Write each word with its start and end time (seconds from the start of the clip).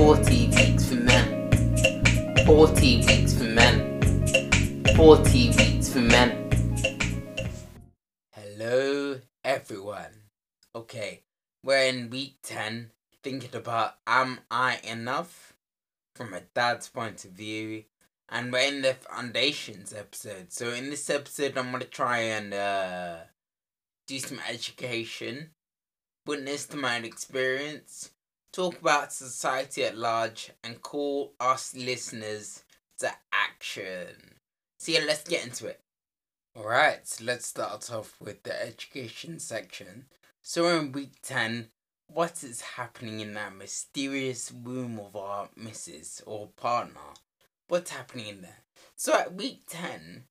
40 0.00 0.46
weeks 0.46 0.88
for 0.88 0.94
men. 0.94 1.50
40 2.46 2.96
weeks 3.04 3.34
for 3.34 3.44
men. 3.44 4.00
40 4.96 5.48
weeks 5.50 5.92
for 5.92 5.98
men. 5.98 6.50
Hello, 8.32 9.20
everyone. 9.44 10.30
Okay, 10.74 11.20
we're 11.62 11.84
in 11.84 12.08
week 12.08 12.36
10, 12.42 12.92
thinking 13.22 13.54
about 13.54 13.96
Am 14.06 14.40
I 14.50 14.78
Enough? 14.84 15.52
From 16.14 16.32
a 16.32 16.40
dad's 16.54 16.88
point 16.88 17.26
of 17.26 17.32
view. 17.32 17.84
And 18.30 18.50
we're 18.50 18.68
in 18.68 18.80
the 18.80 18.94
foundations 18.94 19.92
episode. 19.92 20.50
So, 20.50 20.70
in 20.70 20.88
this 20.88 21.10
episode, 21.10 21.58
I'm 21.58 21.72
going 21.72 21.82
to 21.82 21.86
try 21.86 22.20
and 22.20 22.54
uh, 22.54 23.16
do 24.06 24.18
some 24.18 24.40
education, 24.48 25.50
witness 26.26 26.64
to 26.68 26.78
my 26.78 26.96
experience, 26.96 28.12
talk 28.52 28.80
about 28.80 29.12
society 29.12 29.84
at 29.84 29.96
large, 29.96 30.50
and 30.64 30.82
call 30.82 31.32
us 31.40 31.74
listeners 31.74 32.64
to 32.98 33.10
action. 33.32 34.36
So, 34.78 34.92
yeah, 34.92 35.00
let's 35.06 35.28
get 35.28 35.44
into 35.44 35.66
it. 35.66 35.80
Alright, 36.56 37.18
let's 37.22 37.46
start 37.46 37.92
off 37.92 38.16
with 38.20 38.42
the 38.42 38.60
education 38.60 39.38
section. 39.38 40.06
So, 40.42 40.66
in 40.78 40.92
week 40.92 41.14
10. 41.22 41.68
What 42.12 42.42
is 42.42 42.60
happening 42.60 43.20
in 43.20 43.34
that 43.34 43.54
mysterious 43.54 44.50
womb 44.50 44.98
of 44.98 45.14
our 45.14 45.48
missus 45.54 46.20
or 46.26 46.48
partner? 46.56 47.14
What's 47.68 47.92
happening 47.92 48.26
in 48.26 48.42
there? 48.42 48.64
So, 48.96 49.14
at 49.14 49.34
week 49.34 49.62
10, 49.68 50.24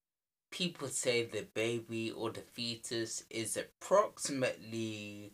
people 0.52 0.90
say 0.90 1.24
the 1.24 1.44
baby 1.54 2.12
or 2.12 2.32
the 2.32 2.42
fetus 2.42 3.24
is 3.30 3.56
approximately 3.56 5.32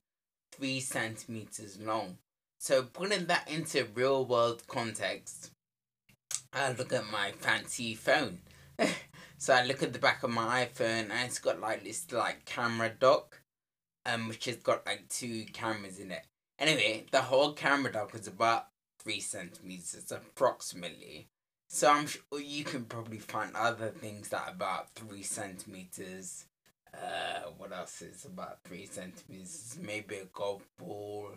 three 0.51 0.79
centimeters 0.79 1.79
long. 1.81 2.19
So 2.59 2.83
putting 2.83 3.25
that 3.27 3.49
into 3.49 3.87
real 3.93 4.25
world 4.25 4.63
context, 4.67 5.51
I 6.53 6.71
look 6.71 6.93
at 6.93 7.11
my 7.11 7.31
fancy 7.31 7.95
phone. 7.95 8.39
so 9.37 9.53
I 9.53 9.65
look 9.65 9.83
at 9.83 9.93
the 9.93 9.99
back 9.99 10.23
of 10.23 10.29
my 10.29 10.65
iPhone 10.65 11.09
and 11.11 11.25
it's 11.25 11.39
got 11.39 11.59
like 11.59 11.83
this 11.83 12.11
like 12.11 12.45
camera 12.45 12.89
dock, 12.89 13.41
um, 14.05 14.27
which 14.27 14.45
has 14.45 14.57
got 14.57 14.85
like 14.85 15.07
two 15.09 15.45
cameras 15.53 15.99
in 15.99 16.11
it. 16.11 16.25
Anyway, 16.57 17.05
the 17.11 17.23
whole 17.23 17.53
camera 17.53 17.91
dock 17.91 18.15
is 18.15 18.27
about 18.27 18.67
three 18.99 19.19
centimeters 19.19 20.11
approximately. 20.11 21.27
So 21.69 21.89
I'm 21.89 22.07
sure 22.07 22.39
you 22.39 22.63
can 22.63 22.85
probably 22.85 23.19
find 23.19 23.55
other 23.55 23.89
things 23.89 24.29
that 24.29 24.49
about 24.49 24.93
three 24.95 25.23
centimeters. 25.23 26.45
Uh, 26.93 27.49
what 27.57 27.73
else 27.73 28.01
is 28.01 28.23
about 28.25 28.59
three 28.63 28.85
centimeters? 28.85 29.77
Maybe 29.81 30.15
a 30.15 30.25
golf 30.25 30.63
ball. 30.77 31.31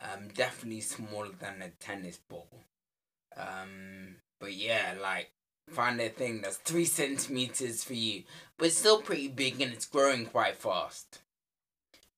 Um, 0.00 0.28
definitely 0.34 0.82
smaller 0.82 1.30
than 1.38 1.62
a 1.62 1.70
tennis 1.70 2.18
ball. 2.18 2.48
Um, 3.36 4.16
but 4.38 4.52
yeah, 4.52 4.94
like 5.00 5.30
find 5.68 6.00
a 6.00 6.08
thing 6.08 6.42
that's 6.42 6.56
three 6.56 6.84
centimeters 7.00 7.82
for 7.84 7.94
you, 7.94 8.24
but 8.58 8.72
still 8.72 9.00
pretty 9.00 9.28
big 9.28 9.60
and 9.60 9.72
it's 9.72 9.86
growing 9.86 10.26
quite 10.26 10.56
fast. 10.56 11.20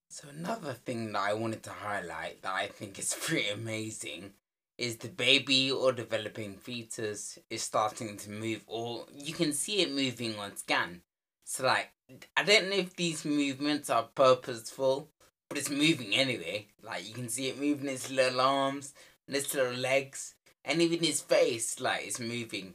So 0.09 0.29
another 0.29 0.73
thing 0.73 1.13
that 1.13 1.21
I 1.21 1.35
wanted 1.35 1.63
to 1.65 1.71
highlight 1.71 2.43
that 2.43 2.55
I 2.55 2.67
think 2.67 2.99
is 2.99 3.15
pretty 3.21 3.49
amazing 3.49 4.33
is 4.77 4.97
the 4.97 5.09
baby 5.09 5.71
or 5.71 5.93
developing 5.93 6.55
fetus 6.55 7.39
is 7.51 7.63
starting 7.63 8.17
to 8.17 8.31
move 8.31 8.63
or 8.67 9.07
you 9.13 9.35
can 9.35 9.53
see 9.53 9.81
it 9.81 9.93
moving 9.93 10.39
on 10.39 10.57
scan. 10.57 11.03
So 11.45 11.67
like 11.67 11.91
I 12.37 12.43
don't 12.43 12.71
know 12.71 12.77
if 12.77 12.97
these 12.97 13.25
movements 13.25 13.91
are 13.91 14.09
purposeful, 14.15 15.09
but 15.49 15.59
it's 15.59 15.71
moving 15.71 16.15
anyway. 16.15 16.67
Like 16.83 17.07
you 17.09 17.15
can 17.15 17.29
see 17.29 17.49
it 17.49 17.61
moving 17.61 17.89
its 17.89 18.11
little 18.11 18.41
arms, 18.41 18.95
and 19.27 19.37
its 19.37 19.55
little 19.55 19.75
legs, 19.75 20.35
and 20.65 20.83
even 20.83 21.01
his 21.01 21.21
face, 21.21 21.81
like 21.81 22.07
it's 22.07 22.21
moving. 22.21 22.75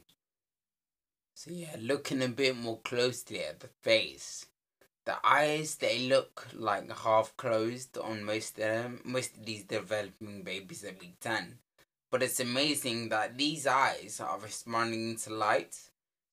So 1.34 1.50
yeah, 1.50 1.76
looking 1.78 2.22
a 2.22 2.28
bit 2.28 2.56
more 2.56 2.78
closely 2.78 3.44
at 3.44 3.60
the 3.60 3.68
face, 3.82 4.46
the 5.04 5.16
eyes 5.24 5.76
they 5.76 6.08
look 6.08 6.46
like 6.54 6.90
half 6.98 7.36
closed 7.36 7.98
on 7.98 8.24
most 8.24 8.50
of 8.50 8.64
them. 8.64 9.00
Most 9.04 9.36
of 9.36 9.44
these 9.44 9.64
developing 9.64 10.42
babies 10.42 10.84
at 10.84 11.00
week 11.00 11.16
ten, 11.20 11.58
but 12.10 12.22
it's 12.22 12.40
amazing 12.40 13.08
that 13.10 13.36
these 13.36 13.66
eyes 13.66 14.20
are 14.20 14.38
responding 14.38 15.16
to 15.16 15.30
light. 15.34 15.76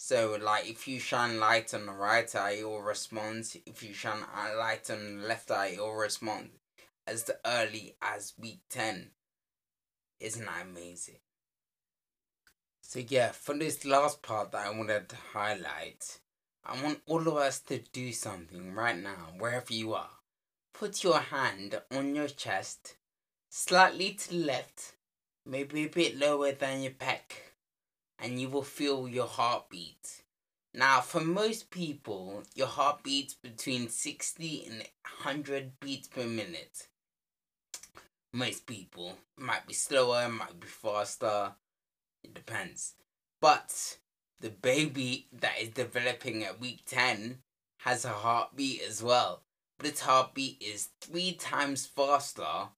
So, 0.04 0.36
like, 0.42 0.68
if 0.68 0.88
you 0.88 1.00
shine 1.00 1.40
light 1.40 1.76
on 1.76 1.86
the 1.86 1.92
right 1.92 2.36
eye, 2.36 2.56
it 2.58 2.68
will 2.68 2.82
respond. 2.82 3.56
If 3.68 3.84
you 3.84 3.94
shine 3.94 4.24
light 4.58 4.90
on 4.90 5.20
the 5.20 5.28
left 5.28 5.52
eye, 5.52 5.74
it 5.76 5.80
will 5.80 5.94
respond 5.94 6.50
as 7.06 7.30
early 7.46 7.98
as 8.02 8.34
week 8.36 8.62
10. 8.72 9.12
Isn't 10.20 10.46
that 10.46 10.66
amazing? 10.66 11.20
So, 12.82 12.98
yeah, 12.98 13.32
for 13.32 13.56
this 13.56 13.86
last 13.86 14.24
part 14.24 14.52
that 14.54 14.66
I 14.66 14.76
wanted 14.76 15.08
to 15.10 15.18
highlight, 15.34 16.20
I 16.66 16.82
want 16.82 17.02
all 17.06 17.28
of 17.28 17.38
us 17.38 17.60
to 17.60 17.78
do 17.78 18.12
something 18.12 18.74
right 18.74 18.98
now, 18.98 19.36
wherever 19.38 19.72
you 19.72 19.94
are. 19.94 20.10
Put 20.74 21.04
your 21.04 21.20
hand 21.20 21.80
on 21.92 22.16
your 22.16 22.28
chest, 22.28 22.96
slightly 23.52 24.14
to 24.14 24.30
the 24.32 24.46
left, 24.46 24.96
maybe 25.46 25.84
a 25.84 25.90
bit 25.90 26.18
lower 26.18 26.54
than 26.54 26.82
your 26.82 26.94
pec, 26.94 27.51
and 28.22 28.40
you 28.40 28.48
will 28.48 28.64
feel 28.64 29.08
your 29.08 29.28
heartbeat. 29.28 30.22
Now, 30.74 31.02
for 31.02 31.20
most 31.20 31.72
people, 31.72 32.44
your 32.56 32.68
heart 32.68 33.04
beats 33.04 33.34
between 33.34 33.90
60 33.90 34.66
and 34.70 34.78
100 35.24 35.80
beats 35.80 36.08
per 36.08 36.26
minute. 36.26 36.88
Most 38.32 38.66
people 38.66 39.18
might 39.38 39.68
be 39.68 39.74
slower, 39.74 40.30
might 40.30 40.60
be 40.60 40.68
faster, 40.68 41.56
it 42.24 42.34
depends. 42.34 42.94
But 43.42 43.98
the 44.40 44.50
baby 44.50 45.28
that 45.34 45.60
is 45.60 45.70
developing 45.70 46.44
at 46.44 46.62
week 46.62 46.84
10 46.86 47.40
has 47.80 48.06
a 48.06 48.10
heartbeat 48.10 48.82
as 48.88 49.04
well. 49.04 49.42
But 49.78 49.88
its 49.88 50.02
heartbeat 50.02 50.62
is 50.62 50.90
three 51.02 51.34
times 51.34 51.86
faster 51.86 52.70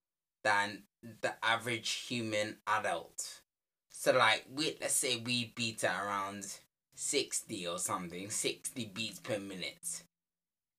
than 0.44 0.84
the 1.22 1.34
average 1.44 1.92
human 2.08 2.58
adult. 2.66 3.42
So 4.04 4.12
like 4.12 4.44
we 4.54 4.76
let's 4.82 4.96
say 4.96 5.16
we 5.16 5.54
beat 5.56 5.82
at 5.86 6.04
around 6.04 6.46
60 6.94 7.68
or 7.68 7.80
something, 7.80 8.30
60 8.30 8.92
beats 8.94 9.20
per 9.20 9.40
minute. 9.40 10.04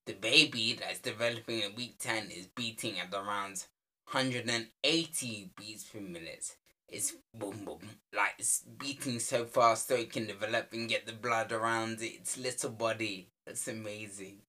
The 0.04 0.12
baby 0.12 0.78
that's 0.78 0.98
developing 0.98 1.62
at 1.62 1.74
week 1.74 1.96
10 1.98 2.30
is 2.30 2.48
beating 2.48 3.00
at 3.00 3.14
around 3.14 3.64
180 4.12 5.50
beats 5.56 5.84
per 5.84 6.00
minute. 6.00 6.54
It's 6.86 7.14
boom 7.32 7.64
boom 7.64 7.78
like 8.14 8.34
it's 8.38 8.60
beating 8.60 9.18
so 9.18 9.46
fast 9.46 9.88
so 9.88 9.94
it 9.94 10.12
can 10.12 10.26
develop 10.26 10.74
and 10.74 10.86
get 10.86 11.06
the 11.06 11.14
blood 11.14 11.50
around 11.50 12.02
its 12.02 12.36
little 12.36 12.72
body. 12.72 13.30
That's 13.46 13.66
amazing. 13.68 14.42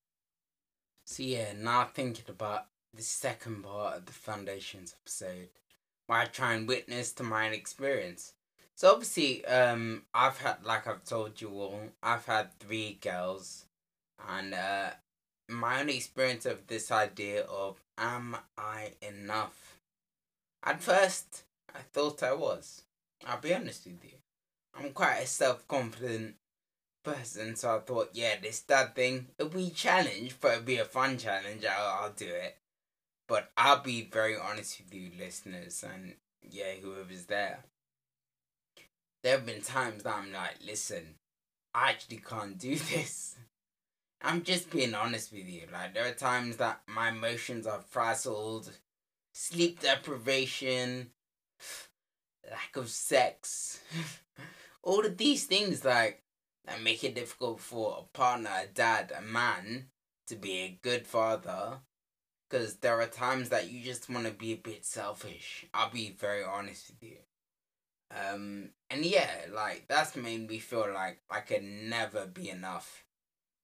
So 1.06 1.24
yeah, 1.24 1.53
now 1.57 1.92
thinking 1.94 2.25
about 2.28 2.66
the 2.94 3.03
second 3.03 3.63
part 3.63 3.96
of 3.96 4.06
the 4.06 4.12
Foundations 4.12 4.94
episode, 5.02 5.47
where 6.07 6.19
I 6.19 6.25
try 6.25 6.56
and 6.56 6.68
witness 6.68 7.13
to 7.13 7.24
my 7.24 7.47
own 7.47 7.53
experience. 7.53 8.34
So 8.75 8.91
obviously, 8.91 9.46
um, 9.46 10.03
I've 10.13 10.38
had, 10.40 10.58
like 10.66 10.86
I've 10.86 11.06
told 11.06 11.40
you 11.40 11.50
all, 11.50 11.80
I've 12.03 12.25
had 12.25 12.59
three 12.59 12.97
girls, 13.02 13.66
and 14.28 14.53
uh, 14.53 14.90
my 15.50 15.80
own 15.80 15.90
experience 15.90 16.46
of 16.46 16.68
this 16.68 16.91
idea 16.91 17.44
of 17.44 17.81
am 17.97 18.36
I 18.58 18.91
enough? 19.02 19.78
At 20.63 20.81
first, 20.81 21.44
I 21.74 21.80
thought 21.94 22.24
I 22.24 22.34
was. 22.34 22.84
I'll 23.25 23.40
be 23.40 23.53
honest 23.53 23.86
with 23.86 24.03
you. 24.03 24.18
I'm 24.78 24.92
quite 24.92 25.19
a 25.19 25.28
self 25.28 25.66
confident 25.69 26.36
person, 27.03 27.56
so 27.56 27.78
I 27.78 27.80
thought, 27.80 28.09
yeah, 28.13 28.36
this 28.42 28.62
dad 28.62 28.94
thing, 28.94 29.28
it'll 29.38 29.52
be 29.52 29.68
a 29.68 29.72
challenge, 29.72 30.36
but 30.42 30.52
it'll 30.52 30.63
be 30.63 30.78
a 30.78 30.86
fun 30.86 31.18
challenge. 31.18 31.63
I'll, 31.63 32.03
I'll 32.03 32.12
do 32.12 32.28
it. 32.28 32.57
But 33.28 33.52
I'll 33.56 33.81
be 33.81 34.02
very 34.12 34.36
honest 34.38 34.81
with 34.81 34.94
you, 34.94 35.12
listeners, 35.18 35.84
and 35.84 36.16
yeah, 36.42 36.74
whoever's 36.81 37.25
there. 37.25 37.60
There 39.25 39.38
have 39.38 39.45
been 39.48 39.62
times 39.62 40.04
that 40.04 40.13
I'm 40.13 40.31
like, 40.31 40.57
listen, 40.63 41.16
I 41.74 41.89
actually 41.89 42.18
can't 42.18 42.60
do 42.60 42.75
this. 42.94 43.36
I'm 44.22 44.44
just 44.44 44.69
being 44.69 44.94
honest 44.94 45.33
with 45.33 45.48
you. 45.48 45.63
Like, 45.74 45.95
there 45.95 46.07
are 46.07 46.13
times 46.13 46.57
that 46.57 46.81
my 46.86 47.10
emotions 47.10 47.66
are 47.66 47.81
frazzled, 47.89 48.69
sleep 49.33 49.80
deprivation, 49.80 51.10
lack 52.48 52.75
of 52.75 52.88
sex, 52.88 53.80
all 54.83 55.04
of 55.04 55.18
these 55.18 55.45
things, 55.45 55.83
like, 55.83 56.21
that 56.66 56.83
make 56.83 57.04
it 57.04 57.16
difficult 57.16 57.60
for 57.62 57.98
a 58.01 58.16
partner, 58.16 58.51
a 58.62 58.68
dad, 58.68 59.12
a 59.18 59.24
man 59.24 59.86
to 60.28 60.36
be 60.36 60.60
a 60.60 60.80
good 60.83 61.07
father 61.07 61.80
because 62.48 62.75
there 62.75 63.01
are 63.01 63.07
times 63.07 63.50
that 63.50 63.71
you 63.71 63.81
just 63.81 64.07
want 64.07 64.28
to 64.28 64.31
be 64.31 64.54
a 64.54 64.57
bit 64.57 64.86
selfish. 64.86 65.66
I'll 65.74 65.89
be 65.89 66.16
very 66.16 66.44
honest 66.44 66.92
with 66.92 67.10
you. 67.10 67.18
Um, 68.12 68.69
and 68.89 69.05
yeah, 69.05 69.45
like 69.53 69.85
that's 69.87 70.15
made 70.15 70.47
me 70.47 70.59
feel 70.59 70.91
like 70.93 71.19
I 71.29 71.39
could 71.39 71.63
never 71.63 72.25
be 72.25 72.49
enough 72.49 73.05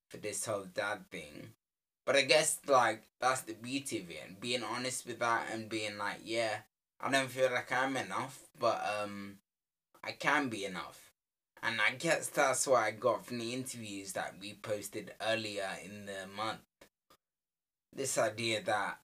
for 0.10 0.18
this 0.18 0.46
whole 0.46 0.66
dad 0.74 1.10
thing. 1.12 1.54
But 2.06 2.16
I 2.16 2.24
guess 2.24 2.60
like 2.68 3.04
that's 3.20 3.42
the 3.42 3.54
beauty 3.54 4.00
of 4.00 4.10
it, 4.10 4.24
and 4.28 4.40
being 4.40 4.64
honest 4.64 5.06
with 5.06 5.20
that 5.20 5.48
and 5.54 5.70
being 5.70 5.98
like, 5.98 6.20
yeah, 6.24 6.58
I 7.00 7.10
don't 7.12 7.30
feel 7.30 7.52
like 7.52 7.72
I'm 7.72 7.96
enough, 7.98 8.40
but 8.60 8.84
um, 9.02 9.38
I 10.04 10.12
can 10.12 10.50
be 10.50 10.66
enough. 10.66 11.12
And 11.64 11.80
I 11.80 11.92
guess 11.92 12.28
that's 12.28 12.66
what 12.68 12.82
I 12.82 12.92
got 12.92 13.26
from 13.26 13.38
the 13.38 13.54
interviews 13.54 14.14
that 14.14 14.34
we 14.42 14.54
posted 14.54 15.14
earlier 15.22 15.70
in 15.86 16.08
the 16.08 16.28
month. 16.36 16.60
This 17.96 18.18
idea 18.18 18.62
that 18.64 18.98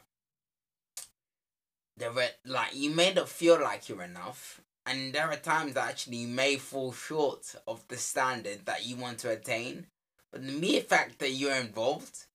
there 1.98 2.12
were 2.12 2.30
like 2.46 2.76
you 2.76 2.90
may 2.90 3.14
not 3.14 3.30
feel 3.30 3.62
like 3.62 3.90
you're 3.90 4.04
enough, 4.04 4.62
and 4.88 5.14
there 5.14 5.30
are 5.30 5.36
times 5.36 5.74
that 5.74 5.90
actually 5.90 6.18
you 6.18 6.28
may 6.28 6.56
fall 6.56 6.94
short 6.94 7.56
of 7.68 7.86
the 7.90 7.98
standard 7.98 8.66
that 8.66 8.86
you 8.86 8.96
want 8.96 9.20
to 9.20 9.30
attain. 9.30 9.88
But 10.32 10.46
the 10.46 10.54
mere 10.54 10.82
fact 10.82 11.20
that 11.20 11.32
you're 11.32 11.56
involved 11.56 12.26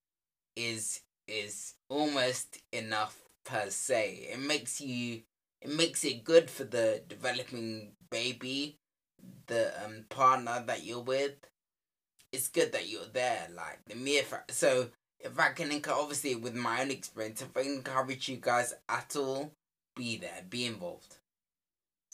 is 0.55 1.01
is 1.27 1.73
almost 1.89 2.59
enough 2.71 3.17
per 3.43 3.69
se. 3.69 4.27
It 4.31 4.39
makes 4.39 4.79
you 4.79 5.21
it 5.61 5.69
makes 5.69 6.05
it 6.05 6.23
good 6.23 6.49
for 6.49 6.63
the 6.63 7.01
developing 7.07 7.93
baby, 8.11 8.77
the 9.47 9.73
um 9.83 10.05
partner 10.09 10.63
that 10.67 10.83
you're 10.83 10.99
with. 10.99 11.35
It's 12.31 12.47
good 12.47 12.71
that 12.73 12.89
you're 12.89 13.11
there. 13.11 13.47
Like 13.53 13.79
the 13.87 13.95
mere 13.95 14.23
fact. 14.23 14.51
So 14.51 14.89
if 15.19 15.39
I 15.39 15.49
can 15.49 15.71
encourage, 15.71 15.97
obviously 15.97 16.35
with 16.35 16.55
my 16.55 16.81
own 16.81 16.91
experience, 16.91 17.41
if 17.41 17.55
I 17.55 17.61
encourage 17.61 18.27
you 18.29 18.37
guys 18.37 18.73
at 18.89 19.15
all, 19.15 19.51
be 19.95 20.17
there, 20.17 20.43
be 20.49 20.65
involved. 20.65 21.15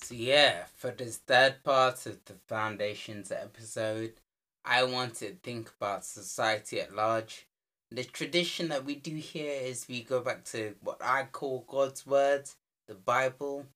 So 0.10 0.16
yeah, 0.16 0.64
for 0.76 0.90
this 0.90 1.18
third 1.18 1.64
part 1.64 2.08
of 2.08 2.26
the 2.26 2.34
Foundations 2.48 3.32
episode, 3.32 4.14
I 4.66 4.84
want 4.84 5.14
to 5.18 5.36
think 5.44 5.70
about 5.80 6.04
society 6.04 6.82
at 6.82 6.96
large. 6.96 7.46
The 7.92 8.04
tradition 8.06 8.70
that 8.70 8.86
we 8.86 8.96
do 8.96 9.14
here 9.14 9.62
is 9.62 9.86
we 9.88 10.02
go 10.02 10.22
back 10.22 10.46
to 10.46 10.74
what 10.82 10.98
I 11.00 11.28
call 11.32 11.64
God's 11.68 12.08
words, 12.08 12.56
the 12.88 12.96
Bible. 12.96 13.68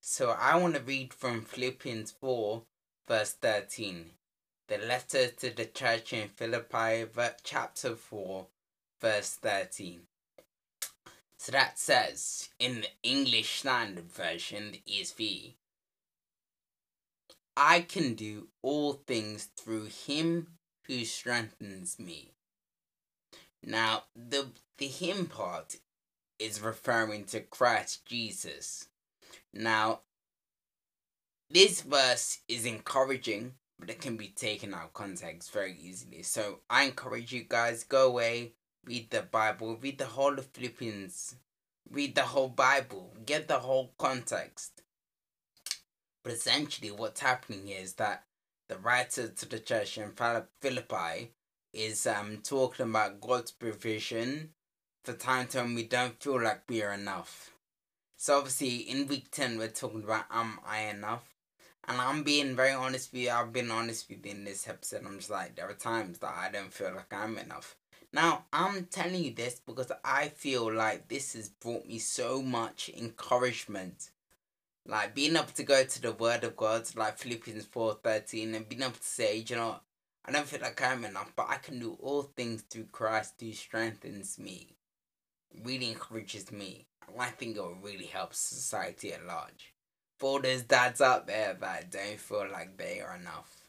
So 0.00 0.30
I 0.30 0.56
want 0.56 0.76
to 0.76 0.80
read 0.80 1.12
from 1.12 1.42
Philippians 1.42 2.12
4, 2.12 2.62
verse 3.06 3.32
13. 3.32 4.12
The 4.68 4.78
letter 4.78 5.28
to 5.28 5.50
the 5.54 5.66
church 5.66 6.14
in 6.14 6.28
Philippi, 6.28 7.04
chapter 7.44 7.96
4, 7.96 8.46
verse 8.98 9.34
13. 9.34 10.00
So 11.36 11.52
that 11.52 11.78
says 11.78 12.48
in 12.58 12.80
the 12.80 12.88
English 13.02 13.58
Standard 13.58 14.10
Version, 14.10 14.72
the 14.72 14.80
ESV, 14.90 15.52
I 17.56 17.80
can 17.80 18.14
do 18.14 18.48
all 18.62 18.94
things 18.94 19.50
through 19.56 19.86
him 19.86 20.48
who 20.86 21.04
strengthens 21.04 21.98
me. 21.98 22.32
Now, 23.62 24.04
the, 24.16 24.48
the 24.78 24.86
him 24.86 25.26
part 25.26 25.76
is 26.38 26.60
referring 26.60 27.24
to 27.26 27.40
Christ 27.40 28.06
Jesus. 28.06 28.88
Now, 29.52 30.00
this 31.50 31.82
verse 31.82 32.38
is 32.48 32.64
encouraging, 32.64 33.54
but 33.78 33.90
it 33.90 34.00
can 34.00 34.16
be 34.16 34.28
taken 34.28 34.72
out 34.74 34.84
of 34.84 34.92
context 34.94 35.52
very 35.52 35.76
easily. 35.78 36.22
So 36.22 36.60
I 36.70 36.84
encourage 36.84 37.32
you 37.32 37.44
guys 37.46 37.84
go 37.84 38.08
away, 38.08 38.54
read 38.84 39.10
the 39.10 39.22
Bible, 39.22 39.76
read 39.76 39.98
the 39.98 40.06
whole 40.06 40.38
of 40.38 40.46
Philippians, 40.46 41.36
read 41.90 42.14
the 42.14 42.22
whole 42.22 42.48
Bible, 42.48 43.14
get 43.26 43.48
the 43.48 43.58
whole 43.60 43.92
context. 43.98 44.81
But 46.22 46.34
essentially, 46.34 46.90
what's 46.90 47.20
happening 47.20 47.68
is 47.68 47.94
that 47.94 48.24
the 48.68 48.78
writer 48.78 49.28
to 49.28 49.48
the 49.48 49.58
church 49.58 49.98
in 49.98 50.12
Philippi 50.60 51.32
is 51.72 52.06
um 52.06 52.38
talking 52.42 52.86
about 52.86 53.20
God's 53.20 53.50
provision 53.50 54.50
for 55.04 55.14
times 55.14 55.54
when 55.54 55.74
we 55.74 55.84
don't 55.84 56.22
feel 56.22 56.40
like 56.40 56.62
we 56.68 56.82
are 56.82 56.92
enough. 56.92 57.50
So 58.16 58.38
obviously, 58.38 58.76
in 58.76 59.08
week 59.08 59.30
ten, 59.30 59.58
we're 59.58 59.68
talking 59.68 60.04
about 60.04 60.26
am 60.30 60.60
I 60.66 60.82
enough? 60.82 61.24
And 61.88 62.00
I'm 62.00 62.22
being 62.22 62.54
very 62.54 62.70
honest 62.70 63.12
with 63.12 63.22
you. 63.22 63.30
I've 63.30 63.52
been 63.52 63.72
honest 63.72 64.08
with 64.08 64.24
you 64.24 64.30
in 64.30 64.44
this 64.44 64.68
episode. 64.68 65.02
I'm 65.04 65.18
just 65.18 65.30
like, 65.30 65.56
there 65.56 65.68
are 65.68 65.74
times 65.74 66.18
that 66.18 66.32
I 66.38 66.48
don't 66.48 66.72
feel 66.72 66.92
like 66.94 67.12
I'm 67.12 67.36
enough. 67.36 67.74
Now, 68.12 68.44
I'm 68.52 68.84
telling 68.84 69.24
you 69.24 69.34
this 69.34 69.60
because 69.66 69.90
I 70.04 70.28
feel 70.28 70.72
like 70.72 71.08
this 71.08 71.32
has 71.32 71.48
brought 71.48 71.88
me 71.88 71.98
so 71.98 72.40
much 72.40 72.88
encouragement. 72.96 74.11
Like 74.86 75.14
being 75.14 75.36
able 75.36 75.46
to 75.46 75.62
go 75.62 75.84
to 75.84 76.02
the 76.02 76.12
Word 76.12 76.42
of 76.44 76.56
God, 76.56 76.88
like 76.96 77.18
Philippians 77.18 77.66
4.13, 77.66 78.54
and 78.54 78.68
being 78.68 78.82
able 78.82 78.92
to 78.92 79.02
say, 79.02 79.44
you 79.46 79.56
know, 79.56 79.80
I 80.24 80.32
don't 80.32 80.46
feel 80.46 80.60
like 80.60 80.80
I'm 80.82 81.04
enough, 81.04 81.32
but 81.34 81.46
I 81.48 81.56
can 81.56 81.78
do 81.78 81.96
all 82.00 82.22
things 82.22 82.62
through 82.62 82.86
Christ 82.92 83.34
who 83.40 83.52
strengthens 83.52 84.38
me. 84.38 84.76
really 85.64 85.90
encourages 85.90 86.50
me. 86.50 86.86
I 87.18 87.30
think 87.30 87.56
it 87.56 87.62
will 87.62 87.74
really 87.74 88.06
help 88.06 88.34
society 88.34 89.12
at 89.12 89.26
large. 89.26 89.74
For 90.18 90.40
those 90.40 90.62
dads 90.62 91.00
out 91.00 91.26
there 91.26 91.54
that 91.60 91.90
don't 91.90 92.18
feel 92.18 92.48
like 92.50 92.76
they 92.76 93.00
are 93.00 93.16
enough. 93.16 93.66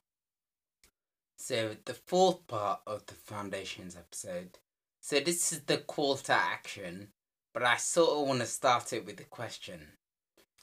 So 1.38 1.76
the 1.84 1.94
fourth 1.94 2.48
part 2.48 2.82
of 2.88 3.06
the 3.08 3.16
foundations 3.16 3.98
episode. 3.98 4.60
So 5.02 5.20
this 5.20 5.52
is 5.52 5.62
the 5.62 5.78
call 5.78 6.16
to 6.16 6.34
action, 6.34 7.10
but 7.54 7.64
I 7.64 7.78
sort 7.78 8.12
of 8.12 8.28
want 8.28 8.40
to 8.40 8.46
start 8.46 8.94
it 8.94 9.06
with 9.06 9.20
a 9.20 9.26
question. 9.26 9.88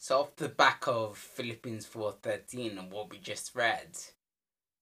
So 0.02 0.20
off 0.20 0.36
the 0.36 0.48
back 0.48 0.88
of 0.88 1.18
Philippians 1.18 1.84
4:13 1.84 2.78
and 2.78 2.90
what 2.90 3.10
we 3.10 3.18
just 3.18 3.54
read, 3.54 3.98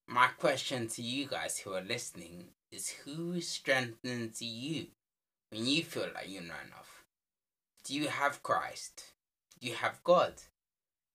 my 0.06 0.28
question 0.28 0.86
to 0.86 1.02
you 1.02 1.26
guys 1.26 1.58
who 1.58 1.72
are 1.72 1.80
listening 1.80 2.50
is 2.70 2.90
who 2.90 3.40
strengthens 3.40 4.40
you 4.40 4.86
when 5.50 5.66
you 5.66 5.82
feel 5.82 6.08
like 6.14 6.28
you're 6.28 6.42
not 6.42 6.64
enough? 6.66 7.02
Do 7.82 7.96
you 7.96 8.06
have 8.06 8.44
Christ? 8.44 9.12
Do 9.58 9.66
you 9.66 9.74
have 9.74 10.04
God? 10.04 10.34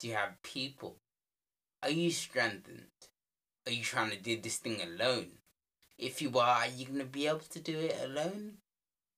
Do 0.01 0.09
you 0.09 0.15
have 0.15 0.43
people? 0.43 0.97
Are 1.81 1.89
you 1.89 2.11
strengthened? 2.11 3.07
Are 3.65 3.71
you 3.71 3.83
trying 3.83 4.09
to 4.09 4.17
do 4.17 4.35
this 4.35 4.57
thing 4.57 4.81
alone? 4.81 5.37
If 5.97 6.21
you 6.21 6.37
are, 6.37 6.57
are 6.63 6.67
you 6.67 6.87
going 6.87 6.99
to 6.99 7.05
be 7.05 7.27
able 7.27 7.39
to 7.39 7.59
do 7.59 7.79
it 7.79 7.97
alone? 8.03 8.57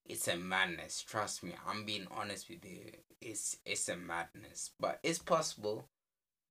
It's 0.05 0.27
a 0.27 0.37
madness. 0.37 1.01
Trust 1.01 1.43
me. 1.43 1.53
I'm 1.67 1.85
being 1.85 2.07
honest 2.11 2.49
with 2.49 2.63
you. 2.63 2.91
It's 3.21 3.57
it's 3.65 3.89
a 3.89 3.97
madness, 3.97 4.71
but 4.79 4.99
it's 5.03 5.19
possible. 5.19 5.89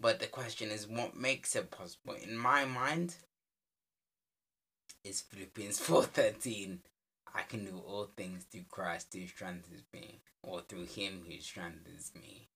But 0.01 0.19
the 0.19 0.27
question 0.27 0.71
is, 0.71 0.89
what 0.89 1.17
makes 1.17 1.55
it 1.55 1.71
possible? 1.71 2.15
In 2.15 2.37
my 2.37 2.65
mind, 2.65 3.15
it's 5.05 5.21
Philippians 5.21 5.79
four 5.87 6.03
thirteen. 6.03 6.81
I 7.33 7.43
can 7.43 7.65
do 7.65 7.79
all 7.79 8.11
things 8.17 8.45
through 8.45 8.65
Christ 8.71 9.09
who 9.13 9.27
strengthens 9.27 9.83
me, 9.93 10.21
or 10.43 10.63
through 10.63 10.87
Him 10.87 11.25
who 11.29 11.41
strengthens 11.41 12.13
me. 12.21 12.49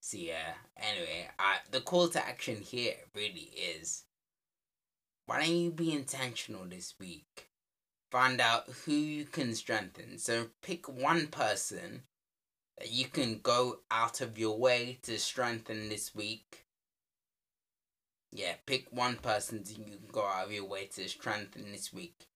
So 0.00 0.16
yeah. 0.16 0.54
Anyway, 0.76 1.28
I 1.38 1.58
the 1.70 1.80
call 1.80 2.08
to 2.08 2.26
action 2.26 2.60
here 2.62 2.94
really 3.14 3.52
is 3.56 4.04
why 5.26 5.38
don't 5.38 5.54
you 5.54 5.70
be 5.70 5.92
intentional 5.92 6.64
this 6.64 6.94
week? 6.98 7.49
Find 8.10 8.40
out 8.40 8.68
who 8.84 8.92
you 8.92 9.24
can 9.24 9.54
strengthen. 9.54 10.18
So 10.18 10.48
pick 10.62 10.88
one 10.88 11.28
person 11.28 12.02
that 12.78 12.90
you 12.90 13.04
can 13.06 13.38
go 13.40 13.80
out 13.90 14.20
of 14.20 14.36
your 14.36 14.58
way 14.58 14.98
to 15.02 15.18
strengthen 15.18 15.88
this 15.88 16.14
week. 16.14 16.66
Yeah, 18.32 18.54
pick 18.66 18.86
one 18.90 19.16
person 19.16 19.58
that 19.58 19.78
you 19.78 19.84
can 19.84 20.08
go 20.10 20.24
out 20.24 20.46
of 20.46 20.52
your 20.52 20.64
way 20.64 20.86
to 20.94 21.08
strengthen 21.08 21.70
this 21.70 21.92
week. 21.92 22.26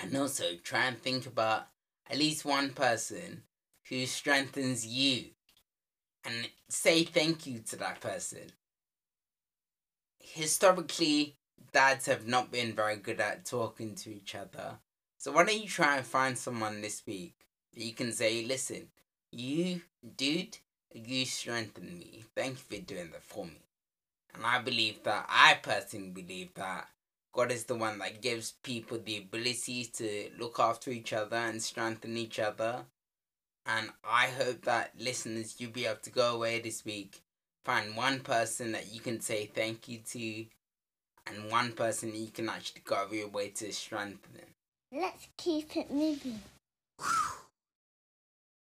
And 0.00 0.16
also 0.16 0.56
try 0.62 0.86
and 0.86 0.98
think 0.98 1.26
about 1.26 1.68
at 2.08 2.18
least 2.18 2.44
one 2.44 2.70
person 2.70 3.42
who 3.88 4.06
strengthens 4.06 4.86
you. 4.86 5.30
And 6.24 6.48
say 6.68 7.04
thank 7.04 7.46
you 7.46 7.58
to 7.70 7.76
that 7.76 8.00
person. 8.00 8.52
Historically, 10.18 11.36
dads 11.74 12.06
have 12.06 12.26
not 12.26 12.52
been 12.52 12.72
very 12.72 12.96
good 12.96 13.20
at 13.20 13.44
talking 13.44 13.94
to 13.96 14.14
each 14.14 14.34
other. 14.34 14.78
So 15.18 15.32
why 15.32 15.44
don't 15.44 15.60
you 15.60 15.68
try 15.68 15.96
and 15.96 16.06
find 16.06 16.38
someone 16.38 16.80
this 16.80 17.02
week 17.06 17.34
that 17.74 17.82
you 17.82 17.92
can 17.92 18.12
say, 18.12 18.44
listen, 18.46 18.86
you, 19.32 19.82
dude, 20.16 20.58
you 20.94 21.26
strengthen 21.26 21.98
me. 21.98 22.22
Thank 22.36 22.58
you 22.70 22.78
for 22.78 22.84
doing 22.84 23.10
that 23.10 23.24
for 23.24 23.44
me. 23.44 23.60
And 24.34 24.46
I 24.46 24.60
believe 24.60 25.02
that, 25.02 25.26
I 25.28 25.58
personally 25.62 26.10
believe 26.10 26.54
that 26.54 26.88
God 27.32 27.50
is 27.50 27.64
the 27.64 27.74
one 27.74 27.98
that 27.98 28.22
gives 28.22 28.54
people 28.62 28.98
the 29.04 29.18
ability 29.18 29.86
to 29.96 30.30
look 30.38 30.60
after 30.60 30.90
each 30.90 31.12
other 31.12 31.36
and 31.36 31.60
strengthen 31.60 32.16
each 32.16 32.38
other. 32.38 32.84
And 33.66 33.90
I 34.08 34.26
hope 34.26 34.64
that 34.66 34.92
listeners, 34.98 35.56
you'll 35.58 35.72
be 35.72 35.86
able 35.86 36.00
to 36.02 36.10
go 36.10 36.36
away 36.36 36.60
this 36.60 36.84
week, 36.84 37.22
find 37.64 37.96
one 37.96 38.20
person 38.20 38.70
that 38.72 38.92
you 38.92 39.00
can 39.00 39.20
say 39.20 39.46
thank 39.46 39.88
you 39.88 39.98
to, 40.10 40.44
and 41.26 41.50
one 41.50 41.72
person 41.72 42.14
you 42.14 42.28
can 42.28 42.48
actually 42.48 42.82
go 42.84 43.06
your 43.10 43.28
way 43.28 43.48
to 43.48 43.72
strengthen. 43.72 44.40
Let's 44.92 45.28
keep 45.36 45.76
it 45.76 45.90
moving. 45.90 46.40